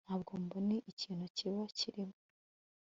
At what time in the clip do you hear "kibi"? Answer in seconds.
1.35-1.61